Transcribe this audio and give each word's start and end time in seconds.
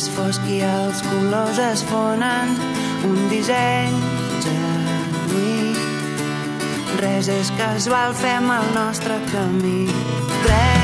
És 0.00 0.08
fosc 0.16 0.46
i 0.48 0.60
els 0.64 1.02
colors 1.04 1.58
es 1.60 1.82
fonen. 1.90 2.54
Un 3.08 3.18
disseny 3.32 3.98
genuí 4.46 5.74
res 7.02 7.28
és 7.36 7.52
casual 7.60 8.16
fem 8.24 8.52
el 8.56 8.74
nostre 8.80 9.20
camí. 9.32 9.80
Trenca-ho 10.44 10.79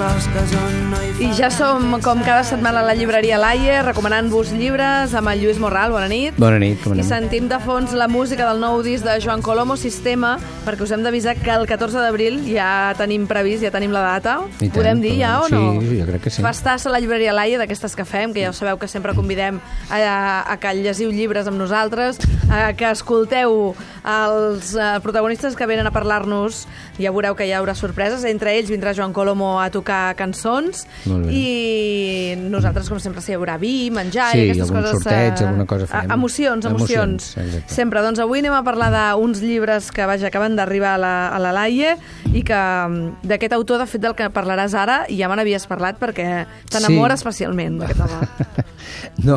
I 0.00 1.28
ja 1.36 1.50
som, 1.52 1.98
com 2.00 2.22
cada 2.24 2.40
setmana, 2.48 2.80
a 2.80 2.86
la 2.88 2.94
llibreria 2.96 3.36
Laie, 3.36 3.82
recomanant-vos 3.84 4.48
llibres 4.56 5.12
amb 5.18 5.28
el 5.28 5.42
Lluís 5.42 5.58
Morral. 5.60 5.92
Bona 5.92 6.06
nit. 6.08 6.38
Bona 6.40 6.56
nit, 6.62 6.78
com 6.80 6.94
I 6.94 7.02
anem? 7.02 7.04
sentim 7.04 7.50
de 7.50 7.58
fons 7.60 7.92
la 7.92 8.06
música 8.08 8.46
del 8.48 8.62
nou 8.62 8.78
disc 8.86 9.04
de 9.04 9.18
Joan 9.20 9.42
Colomo 9.44 9.76
Sistema, 9.76 10.38
perquè 10.64 10.86
us 10.86 10.94
hem 10.96 11.04
d'avisar 11.04 11.34
que 11.36 11.52
el 11.52 11.66
14 11.68 12.00
d'abril 12.00 12.38
ja 12.48 12.94
tenim 12.96 13.26
previst, 13.28 13.60
ja 13.66 13.72
tenim 13.74 13.92
la 13.92 14.06
data. 14.06 14.38
I 14.56 14.70
tant, 14.70 14.78
Podem 14.78 15.02
dir 15.04 15.18
ja 15.18 15.34
o 15.42 15.50
sí, 15.50 15.54
no? 15.58 15.74
jo 15.84 16.08
crec 16.08 16.24
que 16.24 16.32
sí. 16.32 16.40
Festassa 16.48 16.88
a 16.88 16.94
la 16.94 17.02
llibreria 17.04 17.36
Laia, 17.36 17.60
d'aquestes 17.60 17.92
que 17.98 18.08
fem, 18.08 18.32
que 18.32 18.46
ja 18.46 18.54
ho 18.54 18.56
sabeu 18.56 18.80
que 18.80 18.88
sempre 18.88 19.12
convidem 19.12 19.60
a, 19.90 20.00
a 20.48 20.56
que 20.56 20.72
llegiu 20.80 21.12
llibres 21.12 21.44
amb 21.50 21.60
nosaltres, 21.60 22.22
a 22.48 22.72
que 22.72 22.88
escolteu 22.88 23.74
els 24.00 24.72
eh, 24.72 24.96
protagonistes 25.04 25.52
que 25.60 25.68
venen 25.68 25.86
a 25.86 25.92
parlar-nos. 25.92 26.64
Ja 26.96 27.12
veureu 27.12 27.36
que 27.36 27.44
hi 27.44 27.52
haurà 27.52 27.76
sorpreses. 27.76 28.24
Entre 28.24 28.56
ells 28.56 28.72
vindrà 28.72 28.96
Joan 28.96 29.12
Colomo 29.12 29.58
a 29.60 29.68
tocar 29.68 29.89
cançons 30.18 30.84
Molt 31.10 31.26
bé. 31.26 31.32
i 31.36 32.36
nosaltres, 32.50 32.88
com 32.90 33.00
sempre, 33.02 33.22
si 33.24 33.32
hi 33.32 33.36
haurà 33.38 33.56
vi, 33.60 33.72
menjar 33.94 34.30
Sí, 34.32 34.44
i 34.44 34.50
aquestes 34.50 34.72
coses... 34.74 34.96
sorteig, 34.98 35.34
eh, 35.40 35.46
alguna 35.48 35.66
cosa 35.70 35.86
farem. 35.90 36.14
Emocions, 36.16 36.68
emocions. 36.70 37.28
Emocions, 37.34 37.36
exacte. 37.44 37.74
Sempre. 37.74 38.02
Doncs 38.06 38.22
avui 38.24 38.40
anem 38.42 38.54
a 38.56 38.62
parlar 38.66 38.90
d'uns 38.94 39.42
llibres 39.44 39.90
que, 39.94 40.06
vaja, 40.08 40.28
acaben 40.30 40.56
d'arribar 40.58 40.94
a 40.96 41.02
la, 41.02 41.14
a 41.34 41.38
la 41.42 41.52
Laie 41.56 41.96
i 42.32 42.42
que 42.46 42.58
mm, 42.60 43.20
d'aquest 43.26 43.54
autor, 43.58 43.82
de 43.84 43.88
fet, 43.90 44.00
del 44.04 44.14
que 44.18 44.30
parlaràs 44.34 44.74
ara, 44.78 45.02
ja 45.10 45.28
me 45.30 45.36
n'havies 45.40 45.66
parlat 45.70 45.98
perquè 46.00 46.46
t'enamora 46.70 47.16
Sí. 47.16 47.22
especialment 47.22 47.80
d'aquest 47.82 48.00
home. 48.06 48.28
No, 49.24 49.36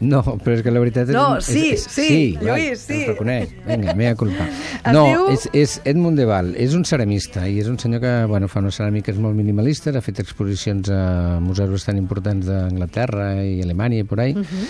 no, 0.00 0.20
però 0.44 0.56
és 0.56 0.62
que 0.62 0.70
la 0.74 0.80
veritat 0.82 1.08
és... 1.08 1.14
No, 1.16 1.36
és, 1.38 1.46
sí, 1.48 1.62
és, 1.72 1.84
sí, 1.90 2.08
val, 2.40 2.58
Lluís, 2.60 2.80
sí. 2.84 2.98
Ho 3.06 3.12
reconeix. 3.14 3.54
Vinga, 3.66 3.94
mea 3.94 4.14
culpa. 4.14 4.46
Es 4.86 4.92
No, 4.94 5.04
diu- 5.08 5.30
és, 5.32 5.46
és 5.56 5.80
Edmund 5.84 6.18
de 6.20 6.26
Val, 6.28 6.52
és 6.56 6.74
un 6.76 6.84
ceramista 6.86 7.46
i 7.48 7.56
és 7.58 7.66
un 7.66 7.78
senyor 7.78 8.00
que 8.04 8.12
bueno, 8.30 8.46
fa 8.48 8.60
unes 8.60 8.76
ceràmiques 8.78 9.16
molt 9.18 9.34
minimalistes, 9.34 9.96
ha 9.96 10.02
fet 10.04 10.20
exposicions 10.22 10.90
a 10.94 11.40
museus 11.42 11.72
bastant 11.72 11.98
importants 11.98 12.46
d'Anglaterra 12.46 13.32
i 13.42 13.60
Alemanya 13.64 14.02
i 14.04 14.04
por 14.04 14.20
ahí. 14.20 14.34
Mhm. 14.34 14.68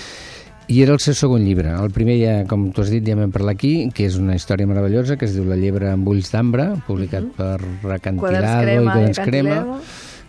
I 0.69 0.81
era 0.83 0.95
el 0.97 0.99
seu 0.99 1.15
segon 1.15 1.45
llibre. 1.47 1.71
El 1.79 1.93
primer, 1.95 2.17
ja, 2.19 2.33
com 2.51 2.73
tu 2.75 2.83
has 2.83 2.89
dit, 2.91 3.05
ja 3.07 3.15
vam 3.15 3.31
parlar 3.31 3.53
aquí, 3.55 3.89
que 3.95 4.07
és 4.09 4.17
una 4.19 4.35
història 4.35 4.67
meravellosa, 4.67 5.15
que 5.17 5.25
es 5.29 5.35
diu 5.37 5.45
La 5.47 5.55
llebre 5.55 5.93
amb 5.93 6.09
ulls 6.11 6.33
d'ambra, 6.33 6.73
publicat 6.89 7.29
per 7.37 7.61
Acantilado 7.95 8.17
Mhm. 8.17 8.19
Quaderns 8.19 8.65
Crema 8.65 8.97
i 8.99 9.11
i 9.11 9.29
Crema, 9.31 9.81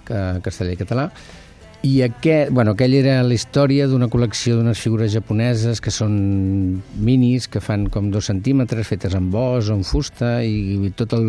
que, 0.05 0.19
castellà 0.45 0.73
i 0.73 0.77
català. 0.77 1.07
I 1.87 2.01
aquest, 2.03 2.51
bueno, 2.51 2.73
aquell 2.73 2.95
era 2.97 3.21
la 3.23 3.35
història 3.35 3.85
d'una 3.87 4.09
col·lecció 4.11 4.57
d'unes 4.57 4.79
figures 4.81 5.13
japoneses 5.13 5.79
que 5.83 5.93
són 5.93 6.17
minis, 6.99 7.47
que 7.47 7.61
fan 7.63 7.85
com 7.93 8.09
dos 8.11 8.27
centímetres, 8.31 8.89
fetes 8.89 9.15
amb 9.15 9.35
os 9.37 9.69
o 9.69 9.77
amb 9.77 9.87
fusta, 9.87 10.39
i, 10.43 10.75
i 10.89 10.91
tot 10.97 11.15
el 11.15 11.27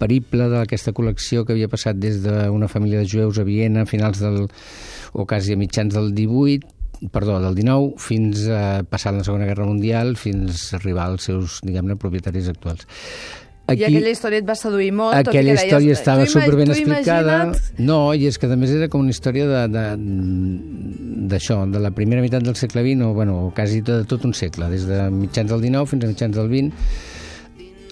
periple 0.00 0.48
d'aquesta 0.52 0.94
col·lecció 0.96 1.44
que 1.44 1.56
havia 1.56 1.68
passat 1.72 1.98
des 2.00 2.22
d'una 2.24 2.70
família 2.72 3.02
de 3.02 3.10
jueus 3.10 3.40
a 3.40 3.44
Viena 3.48 3.84
a 3.84 3.90
finals 3.90 4.22
del, 4.22 4.46
o 5.12 5.26
quasi 5.28 5.56
a 5.56 5.60
mitjans 5.60 5.96
del 5.96 6.12
18, 6.14 7.10
perdó, 7.12 7.40
del 7.42 7.58
19, 7.58 7.96
fins 8.00 8.46
a 8.48 8.84
passar 8.88 9.12
la 9.16 9.24
Segona 9.26 9.48
Guerra 9.48 9.68
Mundial, 9.68 10.14
fins 10.16 10.70
a 10.70 10.78
arribar 10.80 11.10
als 11.10 11.28
seus, 11.28 11.60
diguem-ne, 11.66 11.98
propietaris 12.00 12.48
actuals. 12.54 12.88
I 13.68 13.82
aquella 13.82 14.10
història 14.10 14.38
et 14.38 14.46
va 14.46 14.54
seduir 14.54 14.92
molt, 14.94 15.10
tot 15.16 15.34
i 15.34 15.38
Aquella 15.38 15.54
que 15.54 15.56
deies, 15.56 15.64
història 15.66 15.92
estava 15.92 16.24
"Tu 16.24 16.30
ima- 16.30 16.40
superben 16.44 16.70
explicada. 16.70 17.34
imagina't". 17.44 17.78
No, 17.78 18.14
i 18.14 18.26
és 18.26 18.38
que 18.38 18.46
a 18.46 18.56
més 18.56 18.70
era 18.70 18.88
com 18.88 19.00
una 19.00 19.10
història 19.10 19.46
de- 19.46 19.68
de- 19.68 19.96
d'això, 21.28 21.64
de, 21.66 21.72
de 21.72 21.80
la 21.80 21.90
primera 21.90 22.20
meitat 22.22 22.42
del 22.44 22.54
segle 22.54 22.82
XX, 22.82 23.02
o 23.02 23.12
bueno, 23.14 23.52
quasi 23.54 23.80
de 23.80 24.04
tot 24.04 24.24
un 24.24 24.34
segle, 24.34 24.68
des 24.70 24.86
de 24.86 25.10
mitjans 25.10 25.50
del 25.50 25.60
XIX 25.60 25.86
fins 25.90 26.04
a 26.04 26.06
mitjans 26.06 26.36
del 26.36 26.48
XX, 26.48 26.72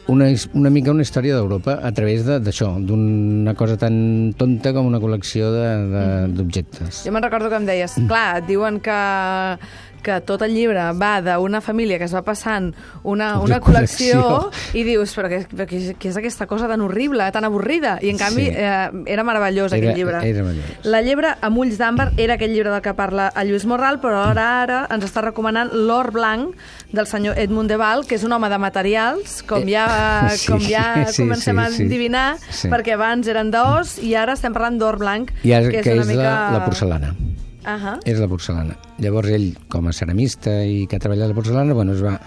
una, 0.07 0.27
una 0.53 0.69
mica 0.71 0.91
una 0.93 1.03
història 1.03 1.35
d'Europa 1.35 1.81
a 1.83 1.91
través 1.93 2.25
de- 2.27 2.39
d'això, 2.39 2.79
d'una 2.79 3.55
cosa 3.55 3.77
tan 3.77 4.35
tonta 4.37 4.73
com 4.73 4.87
una 4.87 5.01
col·lecció 5.01 5.51
de- 5.51 5.89
de- 5.95 6.33
d'objectes. 6.37 7.05
Jo 7.07 7.11
me'n 7.13 7.23
recordo 7.25 7.49
que 7.49 7.57
em 7.57 7.65
deies, 7.67 7.95
clar, 8.07 8.39
et 8.43 8.47
diuen 8.47 8.81
que, 8.81 9.59
que 10.05 10.21
tot 10.29 10.43
el 10.47 10.53
llibre 10.55 10.85
va 11.01 11.15
d'una 11.25 11.63
família 11.65 11.97
que 11.99 12.05
es 12.05 12.15
va 12.15 12.21
passant 12.23 12.69
una, 13.03 13.39
una 13.41 13.59
col·lecció, 13.65 14.21
col·lecció. 14.21 14.77
i 14.79 14.85
dius, 14.87 15.15
però 15.17 15.31
què, 15.33 15.41
però 15.49 15.67
què, 15.71 15.81
què 15.99 16.11
és 16.13 16.19
aquesta 16.21 16.47
cosa 16.47 16.69
tan 16.71 16.85
horrible, 16.85 17.27
tan 17.33 17.45
avorrida? 17.49 17.97
I 18.05 18.11
en 18.13 18.19
canvi 18.21 18.45
Sí. 18.45 18.53
eh, 18.55 18.91
era 19.07 19.25
meravellós 19.25 19.73
Era- 19.73 19.81
aquell 19.81 19.97
llibre. 19.97 20.21
era 20.29 20.43
meravellós. 20.45 20.85
La 20.85 21.01
llebre 21.03 21.35
amb 21.41 21.59
ulls 21.59 21.79
d'àmbar 21.81 22.13
era 22.19 22.35
aquell 22.35 22.53
llibre 22.53 22.71
del 22.71 22.83
que 22.85 22.93
parla 22.95 23.33
el 23.35 23.49
Lluís 23.49 23.65
Morral, 23.67 24.01
però 24.03 24.23
ara 24.31 24.47
ara 24.63 24.87
ens 24.93 25.05
està 25.05 25.23
recomanant 25.25 25.73
l'or 25.73 26.13
blanc 26.13 26.55
del 26.93 27.07
senyor 27.07 27.39
Edmund 27.39 27.71
de 27.71 27.77
Val, 27.81 28.05
que 28.07 28.15
és 28.17 28.25
un 28.25 28.33
home 28.33 28.49
de 28.49 28.59
materials, 28.59 29.43
com 29.49 29.63
Eh, 29.65 29.71
ja, 29.73 30.29
sí, 30.37 30.47
com 30.53 30.61
ja 30.61 31.07
sí, 31.09 31.23
comencem 31.23 31.57
sí, 31.57 31.63
a 31.65 31.71
sí. 31.71 31.83
endivinar, 31.83 32.37
Sí. 32.51 32.69
perquè 32.69 32.93
abans 32.95 33.27
eren 33.27 33.51
d'os 33.51 33.99
i 33.99 34.15
ara 34.15 34.35
estem 34.35 34.53
parlant 34.53 34.79
d'or 34.79 34.99
blanc, 34.99 35.33
I 35.43 35.53
ara, 35.53 35.71
que 35.71 35.79
és 35.81 35.85
que 35.85 35.93
una 35.95 36.03
és 36.03 36.09
mica... 36.09 36.23
la, 36.23 36.51
la 36.59 36.65
porcelana. 36.67 37.15
Ahà. 37.65 37.99
és 38.05 38.21
la 38.21 38.29
porcelana. 38.29 38.77
Llavors 39.01 39.33
ell, 39.33 39.55
com 39.73 39.89
a 39.89 39.95
ceramista 39.97 40.63
i 40.69 40.85
que 40.87 40.99
ha 40.99 41.03
treballat 41.03 41.33
la 41.33 41.37
porcelana, 41.37 41.77
bueno, 41.77 41.97
es 41.97 42.05
va 42.05 42.19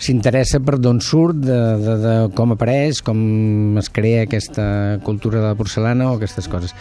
s'interessa 0.00 0.62
per 0.64 0.78
d'on 0.80 1.00
surt, 1.04 1.42
de, 1.44 1.58
de, 1.82 1.96
de 2.00 2.14
com 2.36 2.54
apareix, 2.54 3.02
com 3.04 3.76
es 3.80 3.90
crea 3.92 4.24
aquesta 4.24 4.64
cultura 5.04 5.42
de 5.42 5.50
la 5.50 5.58
porcelana 5.58 6.08
o 6.10 6.16
aquestes 6.16 6.48
coses. 6.48 6.72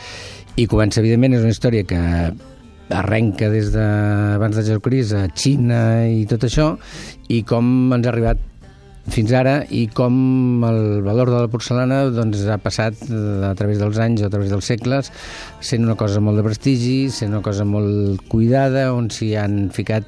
I 0.55 0.67
comença, 0.71 1.01
evidentment, 1.03 1.35
és 1.35 1.43
una 1.43 1.55
història 1.55 1.87
que 1.87 1.99
arrenca 2.89 3.49
des 3.51 3.73
de 3.73 3.83
abans 4.35 4.55
de 4.57 4.63
Jesucrist 4.65 5.13
a 5.13 5.27
Xina 5.35 5.81
i 6.09 6.23
tot 6.29 6.47
això, 6.47 6.71
i 7.29 7.43
com 7.47 7.91
ens 7.93 8.07
ha 8.07 8.13
arribat 8.13 8.41
fins 9.09 9.31
ara 9.33 9.55
i 9.73 9.85
com 9.95 10.63
el 10.67 11.01
valor 11.05 11.31
de 11.31 11.39
la 11.45 11.49
porcelana 11.51 12.03
doncs, 12.13 12.43
ha 12.51 12.59
passat 12.61 12.99
a 13.09 13.53
través 13.57 13.79
dels 13.81 13.97
anys 14.03 14.25
a 14.25 14.29
través 14.29 14.51
dels 14.51 14.67
segles 14.69 15.11
sent 15.63 15.87
una 15.87 15.97
cosa 15.99 16.21
molt 16.21 16.37
de 16.37 16.45
prestigi, 16.45 17.09
sent 17.09 17.33
una 17.33 17.43
cosa 17.45 17.65
molt 17.65 18.25
cuidada, 18.29 18.89
on 18.93 19.09
s'hi 19.13 19.33
han 19.39 19.69
ficat 19.73 20.07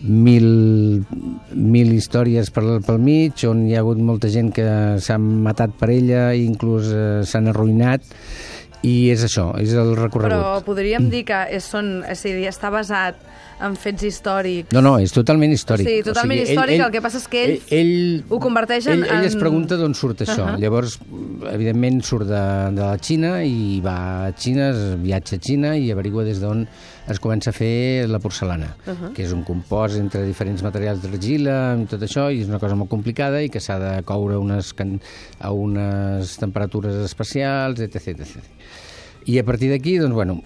mil, 0.00 1.04
mil 1.52 1.92
històries 1.92 2.50
pel, 2.54 2.78
pel 2.84 3.00
mig, 3.02 3.44
on 3.48 3.66
hi 3.68 3.76
ha 3.76 3.82
hagut 3.84 4.00
molta 4.00 4.30
gent 4.32 4.52
que 4.56 4.66
s'ha 5.00 5.18
matat 5.20 5.74
per 5.80 5.90
ella 5.92 6.30
i 6.32 6.46
inclús 6.48 6.88
eh, 6.92 7.20
s'han 7.28 7.50
arruïnat 7.52 8.06
i 8.82 9.10
és 9.12 9.24
això, 9.26 9.50
és 9.60 9.72
el 9.76 9.94
recorregut. 9.96 10.32
Però 10.38 10.62
podríem 10.64 11.10
dir 11.12 11.24
que 11.28 11.42
és, 11.52 11.64
són, 11.64 12.00
és 12.08 12.22
a 12.24 12.28
dir, 12.32 12.46
està 12.48 12.70
basat 12.72 13.14
en 13.60 13.74
fets 13.76 14.02
històrics. 14.08 14.72
No, 14.72 14.80
no, 14.80 14.94
és 14.98 15.12
totalment 15.12 15.52
històric. 15.52 15.84
Sí, 15.84 15.98
totalment 16.06 16.40
històric, 16.40 16.80
el 16.80 16.90
que 16.94 17.02
passa 17.04 17.18
és 17.20 17.26
que 17.28 17.42
ell 17.44 17.58
ell, 17.76 18.22
ho 18.32 18.38
converteix 18.40 18.86
en- 18.88 19.02
Ell, 19.04 19.18
ell 19.18 19.26
es 19.28 19.36
pregunta 19.36 19.76
d'on 19.76 19.92
surt 19.94 20.22
això. 20.24 20.46
Ahà. 20.46 20.56
Llavors, 20.62 20.98
evidentment, 21.52 22.00
surt 22.02 22.24
de, 22.30 22.40
de 22.76 22.80
la 22.80 22.96
Xina 22.98 23.34
i 23.44 23.80
va 23.84 23.98
a 24.28 24.32
Xina, 24.32 24.70
es 24.70 24.96
viatja 25.02 25.36
a 25.36 25.40
Xina 25.44 25.74
i 25.76 25.90
averigua 25.92 26.24
des 26.24 26.40
d'on 26.40 26.64
es 27.10 27.20
comença 27.20 27.50
a 27.50 27.56
fer 27.56 28.06
la 28.08 28.18
porcelana, 28.22 28.74
que 29.14 29.24
és 29.24 29.32
un 29.32 29.42
compost 29.44 29.96
entre 29.98 30.22
diferents 30.26 30.62
materials 30.62 31.02
d'argila 31.02 31.76
i 31.80 31.86
tot 31.90 32.02
això, 32.06 32.28
i 32.32 32.40
és 32.42 32.48
una 32.48 32.58
cosa 32.62 32.76
molt 32.78 32.90
complicada 32.90 33.42
i 33.42 33.48
que 33.50 33.60
s'ha 33.60 33.78
de 33.82 33.92
coure 34.06 34.36
unes, 34.38 34.72
can- 34.74 35.00
a 35.40 35.50
unes 35.52 36.36
temperatures 36.38 36.94
especials, 37.04 37.80
etc. 37.80 38.14
etc. 38.14 38.38
I 39.26 39.38
a 39.38 39.44
partir 39.44 39.70
d'aquí, 39.70 39.98
doncs, 39.98 40.14
bueno, 40.14 40.40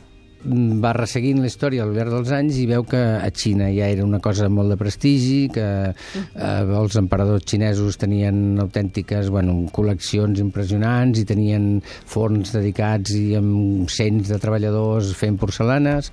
va 0.45 0.93
resseguint 0.97 1.41
la 1.41 1.49
història 1.49 1.85
al 1.85 1.95
llarg 1.97 2.13
dels 2.13 2.33
anys 2.37 2.59
i 2.61 2.67
veu 2.69 2.85
que 2.89 3.01
a 3.01 3.31
Xina 3.35 3.71
ja 3.75 3.89
era 3.93 4.05
una 4.05 4.21
cosa 4.25 4.49
molt 4.53 4.75
de 4.75 4.79
prestigi, 4.81 5.39
que 5.55 5.69
eh, 5.93 6.79
els 6.81 6.99
emperadors 7.01 7.47
xinesos 7.49 7.99
tenien 8.01 8.61
autèntiques 8.63 9.31
bueno, 9.33 9.57
col·leccions 9.75 10.43
impressionants 10.43 11.21
i 11.21 11.29
tenien 11.29 11.71
forns 11.85 12.53
dedicats 12.55 13.15
i 13.17 13.39
amb 13.39 13.89
cents 13.91 14.29
de 14.33 14.41
treballadors 14.43 15.15
fent 15.19 15.41
porcelanes. 15.41 16.13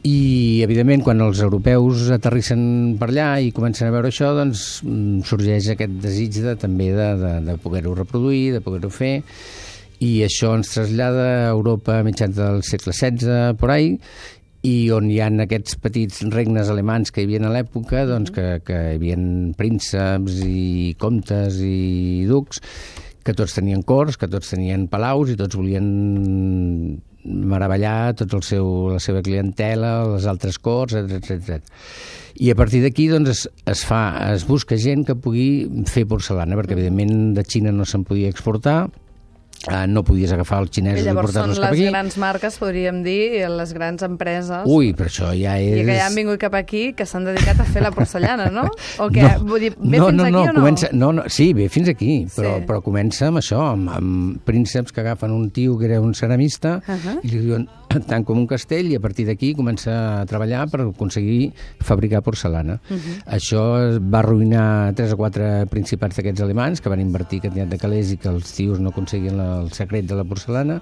I, 0.00 0.62
evidentment, 0.64 1.02
quan 1.04 1.20
els 1.20 1.42
europeus 1.44 2.06
aterrissen 2.14 2.60
per 3.00 3.10
allà 3.10 3.34
i 3.44 3.50
comencen 3.52 3.90
a 3.90 3.92
veure 3.92 4.08
això, 4.08 4.30
doncs 4.32 4.80
mm, 4.86 5.26
sorgeix 5.28 5.74
aquest 5.74 5.98
desig 6.00 6.38
de, 6.40 6.54
també 6.56 6.88
de, 6.96 7.08
de, 7.20 7.32
de 7.50 7.56
poder-ho 7.60 7.92
reproduir, 7.98 8.54
de 8.54 8.62
poder-ho 8.64 8.88
fer, 8.94 9.18
i 10.00 10.10
això 10.24 10.54
ens 10.56 10.72
trasllada 10.72 11.26
a 11.46 11.48
Europa 11.52 11.98
a 11.98 12.04
mitjans 12.06 12.36
del 12.38 12.62
segle 12.64 12.94
XVI, 12.96 13.56
por 13.60 13.72
ahí, 13.74 13.98
i 14.66 14.90
on 14.92 15.08
hi 15.08 15.18
ha 15.20 15.28
aquests 15.44 15.76
petits 15.80 16.22
regnes 16.32 16.68
alemans 16.72 17.12
que 17.12 17.22
hi 17.22 17.28
havia 17.28 17.40
a 17.48 17.52
l'època, 17.52 18.04
doncs 18.08 18.32
que, 18.32 18.46
que 18.64 18.76
hi 18.76 18.96
havia 18.98 19.16
prínceps 19.56 20.40
i 20.44 20.96
comtes 21.00 21.60
i 21.64 22.26
ducs, 22.28 22.60
que 23.24 23.36
tots 23.36 23.56
tenien 23.56 23.84
cors, 23.84 24.16
que 24.20 24.28
tots 24.28 24.52
tenien 24.52 24.86
palaus 24.88 25.32
i 25.32 25.38
tots 25.40 25.56
volien 25.56 25.88
meravellar 27.24 28.14
tot 28.16 28.32
el 28.36 28.44
seu, 28.44 28.66
la 28.94 29.00
seva 29.04 29.20
clientela, 29.24 29.98
les 30.14 30.24
altres 30.28 30.56
corts, 30.60 30.96
etc 30.96 31.36
etc. 31.36 31.76
I 32.40 32.52
a 32.52 32.56
partir 32.56 32.80
d'aquí 32.84 33.10
doncs, 33.12 33.28
es, 33.32 33.42
es, 33.68 33.84
fa, 33.84 34.32
es 34.32 34.46
busca 34.48 34.78
gent 34.80 35.04
que 35.08 35.16
pugui 35.16 35.84
fer 35.88 36.06
porcelana, 36.08 36.56
perquè 36.56 36.76
evidentment 36.76 37.34
de 37.36 37.44
Xina 37.44 37.72
no 37.76 37.84
se'n 37.84 38.06
podia 38.08 38.32
exportar, 38.32 38.86
Uh, 39.68 39.84
no 39.86 40.00
podies 40.02 40.32
agafar 40.32 40.62
els 40.62 40.70
xinesos 40.72 41.00
i, 41.00 41.02
I 41.02 41.04
llavors 41.10 41.26
portar-los 41.34 41.56
són 41.58 41.64
cap 41.66 41.74
les 41.74 41.80
aquí. 41.82 41.88
grans 41.90 42.14
marques, 42.16 42.54
podríem 42.56 43.02
dir, 43.04 43.44
les 43.46 43.74
grans 43.76 44.00
empreses. 44.06 44.62
Ui, 44.64 44.94
però 44.96 45.10
això 45.10 45.34
ja 45.36 45.58
és... 45.60 45.82
I 45.82 45.84
que 45.84 45.96
ja 45.98 46.06
han 46.06 46.14
vingut 46.16 46.38
cap 46.40 46.54
aquí, 46.56 46.94
que 46.96 47.04
s'han 47.04 47.26
dedicat 47.28 47.60
a 47.60 47.66
fer 47.68 47.82
la 47.84 47.90
porcellana, 47.92 48.46
no? 48.50 48.64
O 49.04 49.10
que, 49.12 49.20
no, 49.20 49.44
vull 49.44 49.60
dir, 49.60 49.74
ve 49.76 49.98
no, 50.00 50.06
fins 50.08 50.16
no, 50.16 50.24
aquí 50.24 50.32
no, 50.32 50.40
o 50.40 50.46
no? 50.46 50.54
Comença, 50.62 50.88
no, 50.96 51.12
no? 51.12 51.22
Sí, 51.28 51.52
ve 51.52 51.68
fins 51.68 51.88
aquí, 51.92 52.24
però, 52.34 52.54
Sí. 52.56 52.64
però 52.70 52.80
comença 52.82 53.28
amb 53.28 53.42
això, 53.42 53.60
amb, 53.74 53.90
amb 53.98 54.40
prínceps 54.48 54.92
que 54.96 55.02
agafen 55.04 55.30
un 55.36 55.50
tio 55.50 55.76
que 55.76 55.84
era 55.90 56.00
un 56.00 56.14
ceramista 56.14 56.80
Uh 56.88 56.94
-huh. 56.96 57.18
i 57.22 57.28
li 57.28 57.38
diuen 57.44 57.68
tant 58.08 58.24
com 58.24 58.38
un 58.38 58.46
castell 58.46 58.86
i 58.92 58.94
a 58.96 59.00
partir 59.00 59.26
d'aquí 59.26 59.52
comença 59.54 60.20
a 60.22 60.24
treballar 60.26 60.70
per 60.70 60.80
aconseguir 60.82 61.52
fabricar 61.80 62.22
porcelana. 62.22 62.80
Uh 62.88 62.96
-huh. 62.96 63.24
Això 63.26 64.00
va 64.00 64.18
arruïnar 64.20 64.94
tres 64.94 65.12
o 65.12 65.16
quatre 65.16 65.66
principats 65.66 66.16
d'aquests 66.16 66.40
alemans 66.40 66.80
que 66.80 66.88
van 66.88 67.00
invertir 67.00 67.40
quantitat 67.40 67.68
de 67.68 67.78
calés 67.78 68.12
i 68.12 68.16
que 68.16 68.28
els 68.28 68.52
tios 68.52 68.78
no 68.80 68.88
aconseguien 68.90 69.36
la, 69.36 69.49
el 69.58 69.72
secret 69.76 70.06
de 70.10 70.16
la 70.18 70.24
porcelana 70.24 70.80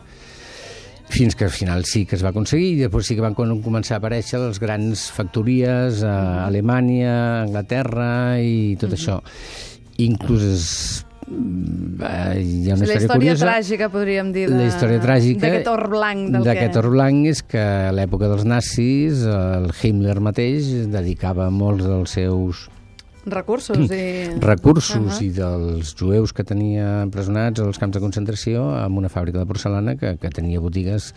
fins 1.08 1.32
que 1.34 1.46
al 1.46 1.50
final 1.54 1.86
sí 1.88 2.02
que 2.04 2.16
es 2.18 2.22
va 2.24 2.34
aconseguir 2.34 2.74
i 2.74 2.80
després 2.82 3.06
sí 3.08 3.14
que 3.16 3.22
van 3.24 3.32
com- 3.34 3.62
començar 3.64 3.96
a 3.96 4.00
aparèixer 4.02 4.42
les 4.42 4.58
grans 4.60 5.06
factories 5.16 6.02
a 6.04 6.44
Alemanya, 6.44 7.14
Anglaterra 7.46 8.10
i 8.44 8.76
tot 8.80 8.92
això. 8.92 9.16
Inclús 10.04 10.44
es, 10.44 10.66
eh, 11.26 12.36
hi 12.44 12.68
ha 12.70 12.76
una 12.76 12.84
la 12.84 12.92
història, 12.92 13.00
història 13.00 13.16
curiosa. 13.16 13.46
tràgica, 13.48 13.88
podríem 13.90 14.32
dir, 14.36 14.46
de, 14.50 14.56
La 14.60 14.68
història 14.68 15.00
tràgica 15.00 15.40
d'aquest 15.48 15.70
or 15.72 15.88
blanc. 15.96 16.30
D'aquest 16.44 16.72
que... 16.76 16.78
or 16.78 16.90
blanc 16.92 17.26
és 17.32 17.42
que 17.42 17.64
a 17.88 17.92
l'època 17.96 18.28
dels 18.28 18.44
nazis 18.44 19.24
el 19.24 19.70
Himmler 19.82 20.20
mateix 20.20 20.68
dedicava 20.92 21.48
molts 21.50 21.88
dels 21.88 22.10
seus 22.20 22.66
Recursos 23.30 23.90
i... 23.90 24.30
recursos 24.40 24.96
Uh 24.98 25.10
-huh. 25.10 25.22
i 25.22 25.30
dels 25.30 25.94
jueus 25.94 26.32
que 26.32 26.44
tenia 26.44 27.02
empresonats 27.02 27.60
als 27.60 27.78
camps 27.78 27.94
de 27.94 28.00
concentració 28.00 28.70
amb 28.74 28.98
una 28.98 29.08
fàbrica 29.08 29.38
de 29.38 29.46
porcelana 29.46 29.96
que, 29.96 30.16
que 30.18 30.30
tenia 30.30 30.60
botigues 30.60 31.14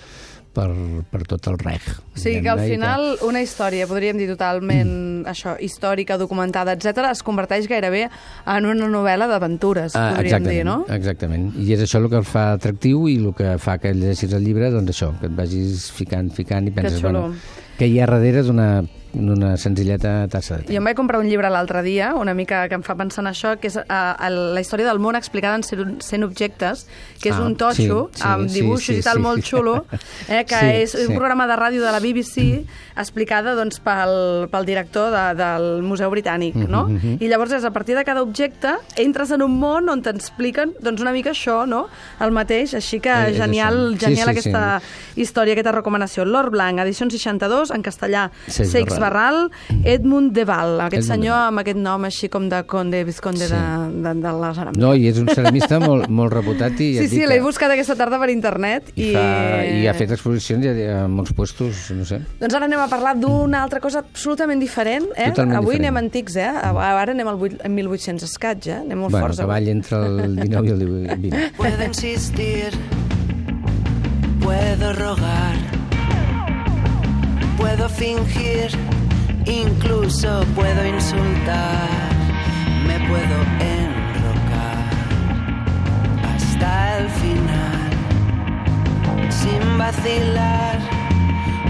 per, 0.54 0.70
per 1.12 1.24
tot 1.28 1.48
el 1.48 1.58
reg. 1.58 1.82
O 2.16 2.20
sigui 2.20 2.42
que 2.42 2.50
al 2.50 2.60
final 2.60 3.18
una 3.24 3.42
història, 3.42 3.88
podríem 3.88 4.18
dir 4.18 4.28
totalment 4.28 5.26
això, 5.26 5.56
històrica, 5.60 6.18
documentada, 6.18 6.74
etc 6.74 7.12
es 7.12 7.24
converteix 7.24 7.68
gairebé 7.68 8.10
en 8.46 8.66
una 8.66 8.88
novel·la 8.88 9.28
d'aventures, 9.28 9.96
Ah, 9.96 10.14
podríem 10.16 10.44
dir, 10.44 10.66
no? 10.66 10.86
Exactament. 10.90 11.54
I 11.58 11.74
és 11.74 11.82
això 11.82 12.04
el 12.04 12.10
que 12.10 12.18
el 12.18 12.26
fa 12.28 12.54
atractiu 12.54 13.08
i 13.08 13.18
el 13.18 13.34
que 13.34 13.58
fa 13.58 13.78
que 13.78 13.94
llegeixis 13.94 14.34
el 14.34 14.44
llibre, 14.44 14.70
doncs 14.72 14.90
això, 14.90 15.14
que 15.20 15.28
et 15.28 15.36
vagis 15.36 15.90
ficant, 15.92 16.30
ficant 16.32 16.68
i 16.68 16.72
penses, 16.72 17.02
bueno, 17.02 17.34
que 17.78 17.88
hi 17.88 18.00
ha 18.00 18.06
darrere 18.06 18.44
d'una 18.44 18.84
d'una 19.14 19.58
senzilleta 19.58 20.28
tassa 20.32 20.58
de 20.58 20.64
te. 20.64 20.74
Jo 20.74 20.80
em 20.80 20.86
vaig 20.88 20.96
comprar 20.96 21.20
un 21.20 21.28
llibre 21.28 21.50
l'altre 21.52 21.82
dia, 21.84 22.14
una 22.16 22.34
mica 22.34 22.68
que 22.70 22.76
em 22.76 22.84
fa 22.84 22.96
pensar 22.96 23.24
en 23.26 23.32
això, 23.32 23.58
que 23.60 23.68
és 23.68 23.76
uh, 23.76 23.84
la 24.30 24.62
història 24.62 24.88
del 24.88 25.00
món 25.00 25.16
explicada 25.16 25.56
en 25.60 25.64
100, 25.64 25.98
100 26.02 26.24
objectes, 26.24 26.86
que 27.22 27.30
és 27.30 27.36
Ah, 27.36 27.46
un 27.46 27.56
totxo 27.56 28.10
sí, 28.14 28.20
sí, 28.22 28.24
amb 28.28 28.48
sí, 28.50 28.60
dibuixos 28.62 28.96
sí, 28.96 29.00
i 29.00 29.04
tal 29.04 29.18
sí. 29.18 29.22
molt 29.22 29.44
xulo, 29.44 29.86
eh, 30.30 30.44
que 30.46 30.60
Sí, 30.62 30.72
és 30.86 30.92
sí. 30.96 31.06
un 31.08 31.16
programa 31.18 31.48
de 31.48 31.56
ràdio 31.60 31.82
de 31.84 31.92
la 31.92 32.00
BBC 32.00 32.66
explicada 32.98 33.54
doncs, 33.56 33.80
pel, 33.84 34.48
pel 34.52 34.66
director 34.66 35.12
de, 35.14 35.24
del 35.40 35.82
Museu 35.84 36.12
Britànic, 36.12 36.56
no? 36.68 36.86
Mhm, 36.88 36.98
mhm. 36.98 37.18
I 37.22 37.28
llavors 37.32 37.52
és 37.58 37.64
a 37.66 37.72
partir 37.72 37.96
de 37.96 38.04
cada 38.06 38.22
objecte 38.22 38.76
entres 38.98 39.32
en 39.32 39.42
un 39.42 39.58
món 39.60 39.90
on 39.90 40.02
t'expliquen 40.02 40.74
doncs, 40.82 41.02
una 41.02 41.12
mica 41.12 41.32
això, 41.32 41.66
no? 41.68 41.88
El 42.20 42.32
mateix, 42.32 42.74
així 42.76 43.00
que 43.00 43.12
Eh, 43.12 43.34
genial, 43.36 43.76
això. 43.94 44.00
Sí, 44.00 44.06
genial 44.06 44.28
sí, 44.28 44.32
aquesta 44.32 44.82
història, 45.16 45.54
aquesta 45.54 45.72
recomanació. 45.76 46.24
L'Or 46.26 46.50
Blanc, 46.50 46.80
edició 46.80 47.10
62, 47.10 47.72
en 47.76 47.82
castellà, 47.84 48.30
Seix 48.48 48.72
Barral, 49.02 49.50
Edmund 49.84 50.32
de 50.38 50.46
Val, 50.46 50.78
aquest 50.86 51.02
Edmund 51.04 51.12
senyor 51.26 51.38
amb 51.50 51.60
aquest 51.64 51.78
nom 51.82 52.06
així 52.08 52.30
com 52.32 52.48
de 52.52 52.62
conde, 52.70 53.04
visconde 53.08 53.48
Sí. 53.50 53.54
de, 53.54 54.02
de, 54.06 54.14
de 54.22 54.32
la 54.40 54.54
ceràmica. 54.56 54.80
No, 54.82 54.94
i 54.96 55.08
és 55.10 55.18
un 55.20 55.28
ceramista 55.34 55.80
molt, 55.82 56.08
molt 56.10 56.32
reputat 56.34 56.80
i... 56.80 56.92
sí, 57.02 57.08
sí, 57.12 57.24
l'he 57.26 57.40
que- 57.40 57.46
buscat 57.46 57.74
aquesta 57.74 57.96
tarda 58.00 58.20
per 58.22 58.30
internet 58.30 58.94
i, 58.96 59.10
i... 59.10 59.12
fa, 59.16 59.26
i 59.66 59.88
ha 59.90 59.94
fet 59.98 60.14
exposicions 60.16 60.64
ja 60.70 61.02
a 61.02 61.08
molts 61.12 61.34
puestos, 61.38 61.90
no 61.98 62.06
sé. 62.08 62.22
Doncs 62.40 62.56
ara 62.60 62.70
anem 62.70 62.80
a 62.84 62.88
parlar 62.92 63.16
d'una 63.20 63.64
altra 63.66 63.82
cosa 63.84 64.04
absolutament 64.06 64.62
diferent, 64.62 65.10
eh? 65.18 65.32
Totalment 65.34 65.58
Avui 65.60 65.76
diferent. 65.76 65.90
anem 65.90 66.02
antics, 66.06 66.36
eh? 66.38 66.50
Ara 66.62 67.12
anem 67.16 67.28
al 67.34 67.38
vuit- 67.42 67.60
en 67.66 67.74
1800 67.76 68.30
escaig, 68.30 68.68
eh? 68.70 68.80
Anem 68.86 69.00
molt 69.02 69.12
Bueno, 69.18 69.26
forts. 69.28 69.40
cavall 69.42 69.64
avui. 69.66 69.72
entre 69.74 69.98
el 70.06 70.36
19 70.36 70.68
i 70.68 70.72
el 70.72 70.86
20. 71.18 71.52
Puedo 71.58 71.84
insistir, 71.86 72.70
puedo 74.44 74.94
rogar, 74.94 75.41
puedo 77.62 77.88
fingir, 77.88 78.70
incluso 79.46 80.44
puedo 80.56 80.86
insultar, 80.86 81.90
me 82.88 82.98
puedo 83.08 83.38
enrocar 83.78 84.80
hasta 86.34 86.98
el 86.98 87.10
final, 87.10 87.90
sin 89.30 89.78
vacilar, 89.78 90.80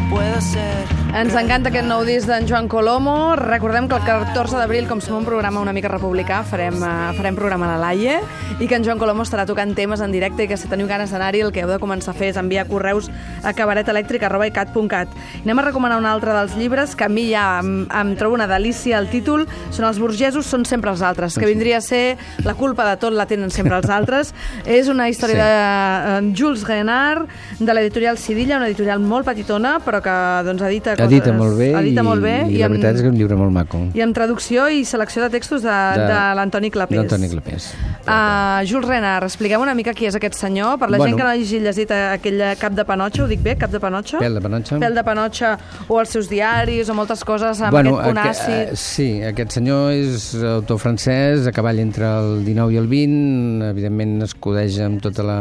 puedo 0.09 0.39
ser. 0.39 0.80
Ens 1.11 1.33
encanta 1.35 1.67
aquest 1.67 1.89
nou 1.89 2.05
disc 2.07 2.23
d'en 2.29 2.45
Joan 2.47 2.69
Colomo. 2.71 3.33
Recordem 3.35 3.89
que 3.91 3.97
el 3.99 4.03
14 4.07 4.55
d'abril, 4.55 4.85
com 4.87 5.01
som 5.03 5.17
un 5.17 5.25
programa 5.27 5.59
una 5.59 5.73
mica 5.75 5.89
republicà, 5.91 6.37
farem, 6.47 6.77
uh, 6.79 7.09
farem 7.17 7.35
programa 7.35 7.67
a 7.67 7.73
la 7.73 7.81
Laie 7.81 8.21
i 8.63 8.67
que 8.69 8.77
en 8.77 8.85
Joan 8.85 8.97
Colomo 9.01 9.25
estarà 9.25 9.43
tocant 9.45 9.73
temes 9.75 9.99
en 9.99 10.13
directe 10.15 10.45
i 10.45 10.47
que 10.47 10.55
si 10.55 10.69
teniu 10.71 10.87
ganes 10.87 11.11
d'anar-hi 11.11 11.41
el 11.43 11.51
que 11.51 11.65
heu 11.65 11.67
de 11.67 11.79
començar 11.83 12.13
a 12.13 12.15
fer 12.15 12.29
és 12.31 12.39
enviar 12.39 12.63
correus 12.69 13.09
a 13.43 13.51
cabaretelèctric.cat. 13.51 15.11
Anem 15.43 15.59
a 15.59 15.65
recomanar 15.67 15.97
un 15.99 16.07
altre 16.07 16.31
dels 16.31 16.55
llibres 16.55 16.95
que 16.95 17.03
a 17.03 17.09
mi 17.11 17.27
ja 17.33 17.59
em, 17.59 17.89
em 17.91 18.15
trobo 18.15 18.39
una 18.39 18.47
delícia 18.47 18.97
el 18.97 19.09
títol. 19.11 19.43
Són 19.69 19.89
els 19.89 19.99
burgesos, 19.99 20.47
són 20.47 20.63
sempre 20.63 20.95
els 20.95 21.03
altres, 21.03 21.35
que 21.35 21.49
vindria 21.49 21.81
a 21.81 21.85
ser 21.85 22.15
la 22.47 22.55
culpa 22.55 22.87
de 22.87 22.95
tot 23.03 23.11
la 23.11 23.27
tenen 23.27 23.51
sempre 23.51 23.75
els 23.81 23.91
altres. 23.91 24.31
és 24.65 24.87
una 24.87 25.09
història 25.11 25.35
Sí. 25.35 25.43
de 25.43 26.31
eh, 26.31 26.33
Jules 26.39 26.63
Renard, 26.63 27.27
de 27.59 27.73
l'editorial 27.73 28.17
Sidilla, 28.17 28.57
una 28.63 28.71
editorial 28.71 29.03
molt 29.03 29.27
petitona, 29.27 29.75
però 29.83 29.99
que 30.01 30.17
doncs, 30.47 30.61
edita 30.71 31.00
coses... 31.01 31.17
Edita 31.17 31.33
molt 31.37 31.57
bé, 31.57 31.69
edita 31.81 32.01
i, 32.01 32.05
molt 32.05 32.21
bé 32.25 32.35
i, 32.47 32.57
la 32.61 32.67
amb, 32.67 32.75
veritat 32.75 32.95
és 32.95 33.01
que 33.01 33.07
és 33.07 33.13
un 33.13 33.17
llibre 33.19 33.37
molt 33.39 33.53
maco. 33.55 33.81
i 33.93 34.03
amb 34.05 34.15
traducció 34.15 34.67
i 34.69 34.83
selecció 34.85 35.23
de 35.25 35.29
textos 35.33 35.65
de, 35.65 35.77
de, 35.97 36.05
de 36.11 36.19
l'Antoni 36.39 36.71
Clapés. 36.73 37.01
D'Antoni 37.01 37.29
Clapés. 37.33 37.69
Uh, 38.01 38.61
Jules 38.65 38.87
Renard, 38.87 39.27
expliquem 39.27 39.61
una 39.61 39.75
mica 39.77 39.93
qui 39.93 40.07
és 40.09 40.15
aquest 40.17 40.35
senyor, 40.39 40.77
per 40.81 40.89
la 40.89 40.97
Bueno. 40.97 41.11
gent 41.11 41.19
que 41.19 41.27
no 41.27 41.29
hagi 41.35 41.59
llegit 41.61 41.91
aquell 41.91 42.41
cap 42.59 42.73
de 42.77 42.85
panotxa, 42.85 43.23
ho 43.23 43.27
dic 43.29 43.41
bé, 43.45 43.55
cap 43.59 43.71
de 43.71 43.79
panotxa? 43.79 44.19
Pèl 44.21 44.39
de 44.39 44.41
panotxa. 44.41 44.79
Pèl 44.81 44.97
de 44.97 45.03
panotxa, 45.05 45.53
o 45.87 45.99
els 46.01 46.09
seus 46.09 46.29
diaris, 46.29 46.89
o 46.89 46.95
moltes 46.97 47.23
coses 47.27 47.61
amb 47.61 47.71
bueno, 47.75 47.97
aquest 47.99 48.07
punt 48.09 48.21
àcid. 48.25 48.73
eh, 48.73 48.75
sí, 48.75 49.09
aquest 49.23 49.51
senyor 49.59 49.91
és 49.93 50.31
autor 50.55 50.79
francès, 50.81 51.45
a 51.47 51.53
cavall 51.55 51.79
entre 51.79 52.05
el 52.05 52.43
19 52.45 52.73
i 52.73 52.77
el 52.81 52.87
20, 52.87 53.69
evidentment 53.69 54.21
escudeja 54.25 54.85
amb 54.89 55.01
tota 55.01 55.23
la, 55.23 55.39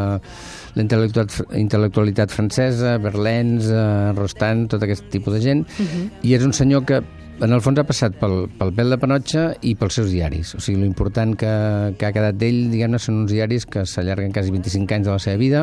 la 0.75 0.83
intel·lectualitat, 0.85 1.41
intel·lectualitat 1.59 2.31
francesa, 2.31 2.99
Verlaine, 3.03 3.59
eh, 3.61 4.13
Rostand, 4.17 4.69
tot 4.71 4.83
aquest 4.87 5.09
tipus 5.11 5.35
de 5.35 5.41
gent, 5.41 5.67
Mhm. 5.79 6.11
i 6.23 6.35
és 6.35 6.45
un 6.45 6.53
senyor 6.53 6.85
que 6.85 7.03
en 7.41 7.53
el 7.57 7.61
fons 7.65 7.79
ha 7.81 7.85
passat 7.89 8.15
pel, 8.21 8.49
pel 8.59 8.73
pèl 8.77 8.91
de 8.95 8.99
panotxa 9.01 9.45
i 9.67 9.75
pels 9.79 9.95
seus 10.01 10.11
diaris. 10.13 10.55
O 10.57 10.61
sigui, 10.61 10.81
l'important 10.83 11.35
que, 11.41 11.51
que 11.99 12.07
ha 12.09 12.13
quedat 12.13 12.37
d'ell, 12.41 12.67
diguem-ne, 12.73 12.99
són 13.01 13.23
uns 13.25 13.33
diaris 13.33 13.67
que 13.67 13.85
s'allarguen 13.89 14.33
quasi 14.33 14.51
25 14.55 14.95
anys 14.99 15.07
de 15.09 15.13
la 15.15 15.19
seva 15.23 15.37
vida, 15.41 15.63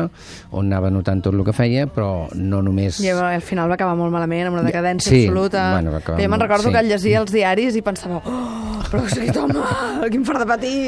on 0.50 0.66
anava 0.72 0.90
notant 0.90 1.22
tot 1.24 1.34
el 1.34 1.44
que 1.46 1.54
feia, 1.56 1.86
però 1.86 2.28
no 2.34 2.62
només... 2.62 3.00
I 3.04 3.10
al 3.14 3.42
final 3.44 3.70
va 3.70 3.78
acabar 3.78 3.96
molt 3.98 4.12
malament, 4.14 4.48
amb 4.50 4.58
una 4.60 4.66
decadència 4.66 5.10
Sí, 5.12 5.24
absoluta. 5.26 5.68
bueno, 5.76 5.92
va 5.94 6.02
acabar 6.02 6.20
jo 6.22 6.28
me'n 6.28 6.40
recordo 6.46 6.68
sí. 6.68 6.74
que 6.74 6.82
llegia 6.88 7.20
els 7.22 7.32
diaris 7.32 7.76
i 7.78 7.82
pensava, 7.86 8.18
oh, 8.24 8.82
però 8.90 9.04
aquest 9.06 9.36
home, 9.36 9.62
quin 10.12 10.24
fart 10.26 10.42
de 10.44 10.48
patir. 10.48 10.78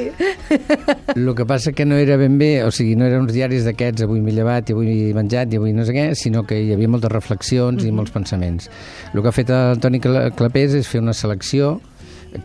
El 1.17 1.35
que 1.35 1.45
passa 1.47 1.73
que 1.73 1.85
no 1.87 1.97
era 2.01 2.17
ben 2.17 2.39
bé, 2.39 2.65
o 2.65 2.71
sigui, 2.75 2.95
no 2.99 3.07
eren 3.07 3.25
uns 3.27 3.33
diaris 3.35 3.65
d'aquests, 3.67 4.05
avui 4.07 4.21
m'he 4.25 4.33
llevat 4.35 4.71
i 4.71 4.75
avui 4.77 4.91
he 5.11 5.15
menjat 5.17 5.53
i 5.53 5.59
avui 5.61 5.73
no 5.77 5.85
sé 5.87 5.95
què, 5.97 6.09
sinó 6.19 6.43
que 6.47 6.59
hi 6.63 6.73
havia 6.75 6.89
moltes 6.91 7.13
reflexions 7.13 7.83
Mhm. 7.83 7.89
i 7.89 7.93
molts 7.95 8.11
pensaments. 8.15 8.71
El 9.15 9.23
que 9.23 9.29
ha 9.29 9.33
fet 9.35 9.51
el 9.51 9.79
Toni 9.81 10.01
Cla- 10.01 10.31
Clapés 10.35 10.75
és 10.81 10.89
fer 10.89 11.01
una 11.03 11.15
selecció 11.17 11.79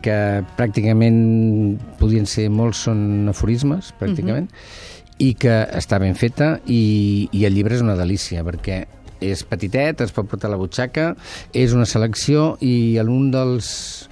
que 0.02 0.44
pràcticament 0.58 1.78
podien 2.00 2.26
ser 2.26 2.48
molts 2.50 2.86
són 2.88 3.30
aforismes, 3.30 3.94
pràcticament, 4.00 4.50
Mhm. 4.50 5.20
i 5.20 5.34
que 5.40 5.62
està 5.78 6.00
ben 6.02 6.16
feta 6.16 6.60
i, 6.68 7.30
i 7.32 7.46
el 7.46 7.54
llibre 7.56 7.76
és 7.76 7.82
una 7.82 7.96
delícia 7.96 8.44
perquè 8.44 8.86
és 9.22 9.44
petitet, 9.48 10.02
es 10.02 10.12
pot 10.12 10.28
portar 10.28 10.50
a 10.50 10.52
la 10.52 10.58
butxaca, 10.60 11.16
és 11.54 11.72
una 11.74 11.86
selecció 11.86 12.58
i 12.60 12.98
en 13.00 13.10
un 13.10 13.30
dels 13.32 14.10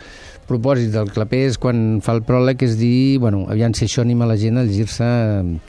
propòsit 0.53 0.93
del 0.93 1.09
claper 1.13 1.43
és 1.49 1.57
quan 1.61 1.99
fa 2.05 2.13
el 2.15 2.21
pròleg 2.25 2.61
és 2.63 2.77
dir, 2.79 3.17
bueno, 3.19 3.43
aviam 3.51 3.73
si 3.75 3.85
això 3.89 4.05
anima 4.05 4.27
la 4.29 4.37
gent 4.39 4.61
a 4.61 4.63
llegir-se 4.67 5.07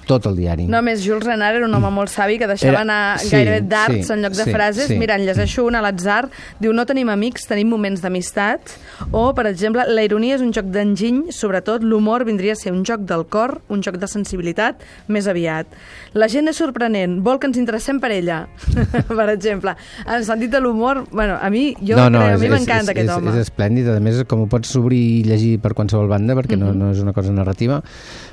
tot 0.06 0.26
el 0.30 0.36
diari. 0.38 0.66
No, 0.70 0.80
més, 0.84 1.02
Jules 1.04 1.24
Renard 1.26 1.56
era 1.58 1.66
un 1.66 1.74
home 1.74 1.90
molt 1.94 2.12
savi 2.12 2.38
que 2.38 2.46
deixava 2.50 2.76
Era- 2.78 2.84
anar 2.84 3.18
sí, 3.22 3.30
gairebé 3.32 3.60
darts 3.68 4.06
sí, 4.06 4.12
en 4.12 4.22
lloc 4.22 4.36
de 4.36 4.44
sí, 4.44 4.52
frases. 4.54 4.86
sí. 4.92 4.98
Mira, 5.00 5.16
en 5.16 5.24
llegeixo 5.26 5.64
una 5.64 5.80
a 5.80 5.86
l'atzar. 5.86 6.28
Diu, 6.60 6.72
no 6.76 6.84
tenim 6.86 7.08
amics, 7.12 7.46
tenim 7.50 7.68
moments 7.72 8.02
d'amistat. 8.04 8.74
O, 9.10 9.32
per 9.34 9.46
exemple, 9.50 9.84
la 9.88 10.04
ironia 10.06 10.36
és 10.36 10.42
un 10.44 10.52
joc 10.54 10.66
d'enginy, 10.74 11.32
sobretot 11.34 11.82
l'humor 11.82 12.24
vindria 12.28 12.52
a 12.52 12.56
ser 12.60 12.72
un 12.72 12.84
joc 12.84 13.00
del 13.08 13.24
cor, 13.32 13.60
un 13.72 13.82
joc 13.82 13.96
de 14.02 14.08
sensibilitat, 14.10 14.82
més 15.08 15.26
aviat. 15.30 15.66
La 16.14 16.28
gent 16.30 16.48
és 16.52 16.56
sorprenent, 16.60 17.20
vol 17.24 17.40
que 17.40 17.48
ens 17.50 17.58
interessem 17.58 17.98
per 18.02 18.12
ella, 18.14 18.44
per 19.08 19.28
exemple. 19.32 19.74
En 20.06 20.14
el 20.20 20.24
sentit 20.28 20.52
de 20.52 20.60
l'humor, 20.60 21.04
bueno, 21.10 21.38
a 21.40 21.50
mi, 21.50 21.72
jo 21.80 21.96
crec, 21.96 22.20
a 22.20 22.38
mi 22.38 22.50
m'encanta 22.52 22.92
aquest 22.94 23.08
és, 23.08 23.14
home. 23.16 23.32
És 23.34 23.48
esplèndid, 23.48 23.88
a 23.90 23.98
més, 24.04 24.20
com 24.28 24.44
ho 24.44 24.48
pots 24.50 24.73
obrir 24.80 25.00
i 25.18 25.24
llegir 25.26 25.56
per 25.62 25.74
qualsevol 25.76 26.10
banda, 26.10 26.36
perquè 26.38 26.58
no, 26.60 26.72
no 26.76 26.92
és 26.94 27.02
una 27.02 27.14
cosa 27.16 27.34
narrativa, 27.34 27.80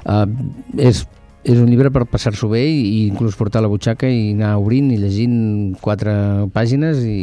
uh, 0.06 0.26
és, 0.78 1.06
és 1.44 1.58
un 1.58 1.66
llibre 1.72 1.90
per 1.90 2.04
passar-s'ho 2.06 2.50
bé 2.52 2.62
i, 2.70 2.82
i 2.82 3.08
inclús 3.10 3.36
portar 3.36 3.62
la 3.64 3.70
butxaca 3.72 4.06
i 4.10 4.34
anar 4.36 4.58
obrint 4.62 4.92
i 4.94 4.98
llegint 5.02 5.76
quatre 5.82 6.14
pàgines 6.54 7.00
i, 7.02 7.16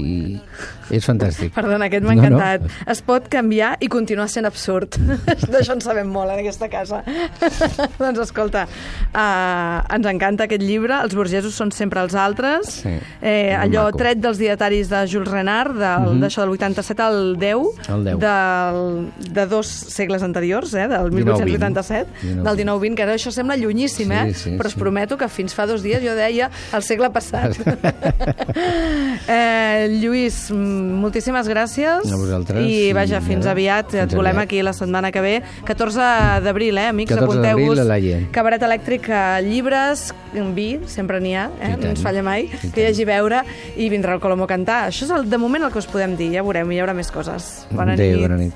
i 0.90 0.96
és 0.96 1.04
fantàstic. 1.04 1.52
Perdona, 1.54 1.87
aquest 1.87 2.02
m'ha 2.02 2.14
No, 2.16 2.22
no. 2.25 2.28
encantat. 2.40 2.64
Es 2.88 3.02
pot 3.04 3.28
canviar 3.30 3.75
i 3.84 3.87
continuar 3.92 4.26
sent 4.32 4.48
absurd. 4.48 4.96
D'això 5.52 5.76
en 5.76 5.82
sabem 5.84 6.08
molt, 6.10 6.32
en 6.32 6.40
aquesta 6.40 6.66
casa. 6.72 7.02
doncs 8.00 8.22
escolta, 8.25 8.64
uh, 9.12 9.94
ens 9.94 10.08
encanta 10.10 10.46
aquest 10.48 10.64
llibre, 10.64 10.96
Els 11.04 11.14
burgesos 11.14 11.54
són 11.54 11.70
sempre 11.76 12.00
els 12.02 12.14
altres. 12.18 12.80
Sí, 12.82 12.94
eh, 13.20 13.54
allò 13.54 13.84
maco. 13.88 13.98
tret 14.00 14.18
dels 14.25 14.38
dietaris 14.40 14.88
de 14.90 15.04
Jules 15.06 15.28
Renard, 15.30 15.76
del, 15.78 16.08
Mhm. 16.14 16.20
d'això 16.25 16.42
del 16.42 16.56
87 16.56 17.02
al 17.04 17.37
10, 17.38 17.88
Al 17.88 18.04
10. 18.04 18.18
Del, 18.18 19.12
de 19.34 19.46
dos 19.46 19.66
segles 19.66 20.22
anteriors, 20.22 20.72
eh, 20.75 20.88
del 20.88 21.12
1887, 21.12 22.08
19-20. 22.22 22.42
del 22.48 22.56
19-20, 22.56 22.94
que 22.96 23.02
ara 23.06 23.14
això 23.14 23.30
sembla 23.30 23.56
llunyíssim, 23.56 24.07
eh? 24.12 24.24
Sí, 24.32 24.50
sí, 24.50 24.56
però 24.58 24.70
us 24.70 24.74
sí. 24.76 24.80
prometo 24.80 25.18
que 25.18 25.28
fins 25.28 25.54
fa 25.54 25.66
dos 25.66 25.82
dies 25.82 26.02
jo 26.04 26.14
deia 26.18 26.50
el 26.74 26.82
segle 26.86 27.10
passat. 27.14 27.56
eh, 29.28 29.88
Lluís, 30.00 30.50
moltíssimes 30.52 31.48
gràcies. 31.48 32.06
A 32.08 32.16
vosaltres, 32.20 32.64
I 32.64 32.88
i 32.88 32.92
vaja, 32.96 33.20
fins 33.24 33.46
aviat. 33.46 33.92
fins 33.92 34.04
Et 34.04 34.14
volem 34.16 34.36
aviat. 34.36 34.46
aquí 34.48 34.62
la 34.62 34.72
setmana 34.72 35.12
que 35.12 35.20
ve. 35.24 35.42
14 35.68 36.40
d'abril, 36.44 36.78
eh, 36.78 36.88
amics? 36.92 37.14
14 37.14 37.40
d'abril 37.42 37.78
Apunteu-vos. 37.78 38.30
Cabaret 38.32 38.62
elèctric, 38.62 39.08
eh, 39.08 39.42
llibres, 39.46 40.12
vi, 40.54 40.80
sempre 40.86 41.20
n'hi 41.20 41.34
ha, 41.34 41.48
eh? 41.60 41.76
No 41.78 41.88
ens 41.92 42.02
falla 42.02 42.22
mai, 42.22 42.48
I 42.48 42.70
que 42.74 42.82
hi 42.82 42.86
hagi 42.90 43.04
veure, 43.08 43.42
i 43.76 43.88
vindrà 43.88 44.14
el 44.14 44.20
Colomó 44.20 44.44
a 44.44 44.50
cantar. 44.50 44.88
Això 44.88 45.04
és 45.04 45.10
el, 45.14 45.28
de 45.30 45.38
moment 45.38 45.62
el 45.64 45.72
que 45.72 45.78
us 45.78 45.86
podem 45.90 46.16
dir, 46.16 46.32
ja 46.34 46.42
veurem, 46.42 46.70
hi 46.72 46.80
haurà 46.80 46.94
més 46.94 47.10
coses. 47.10 47.66
Bona 47.70 47.92
Adéu, 47.94 48.16
nit. 48.16 48.26
bona 48.26 48.36
nit. 48.36 48.52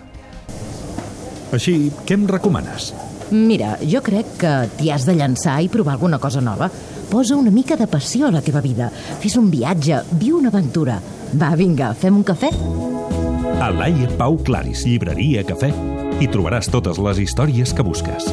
Així, 1.53 1.91
què 2.09 2.17
em 2.17 2.27
recomanes? 2.31 2.93
Mira, 3.33 3.79
jo 3.89 4.03
crec 4.05 4.35
que 4.43 4.51
t'hi 4.77 4.91
has 4.93 5.07
de 5.09 5.15
llançar 5.17 5.57
i 5.65 5.71
provar 5.73 5.95
alguna 5.97 6.19
cosa 6.21 6.43
nova. 6.45 6.69
Posa 7.09 7.37
una 7.37 7.51
mica 7.51 7.79
de 7.81 7.87
passió 7.89 8.29
a 8.29 8.33
la 8.35 8.43
teva 8.45 8.61
vida. 8.61 8.91
Fes 8.93 9.39
un 9.41 9.49
viatge, 9.51 10.03
viu 10.21 10.37
una 10.37 10.53
aventura. 10.53 10.99
Va, 11.33 11.55
vinga, 11.57 11.95
fem 11.97 12.21
un 12.21 12.27
cafè? 12.29 12.53
A 13.63 13.71
Laia 13.73 14.11
Pau 14.21 14.37
Claris, 14.45 14.85
llibreria, 14.85 15.47
cafè, 15.49 15.73
hi 16.21 16.29
trobaràs 16.29 16.69
totes 16.69 17.01
les 17.01 17.25
històries 17.25 17.73
que 17.73 17.87
busques. 17.87 18.29